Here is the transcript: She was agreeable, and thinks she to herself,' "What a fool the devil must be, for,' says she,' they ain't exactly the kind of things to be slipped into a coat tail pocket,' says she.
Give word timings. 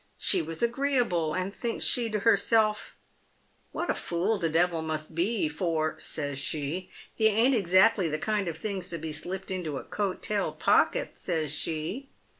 She 0.17 0.41
was 0.41 0.63
agreeable, 0.63 1.35
and 1.35 1.53
thinks 1.53 1.85
she 1.85 2.09
to 2.09 2.21
herself,' 2.21 2.95
"What 3.71 3.91
a 3.91 3.93
fool 3.93 4.39
the 4.39 4.49
devil 4.49 4.81
must 4.81 5.13
be, 5.13 5.47
for,' 5.47 5.95
says 5.99 6.39
she,' 6.39 6.89
they 7.17 7.27
ain't 7.27 7.53
exactly 7.53 8.09
the 8.09 8.17
kind 8.17 8.47
of 8.47 8.57
things 8.57 8.89
to 8.89 8.97
be 8.97 9.11
slipped 9.13 9.51
into 9.51 9.77
a 9.77 9.83
coat 9.83 10.23
tail 10.23 10.53
pocket,' 10.53 11.17
says 11.19 11.51
she. 11.53 12.09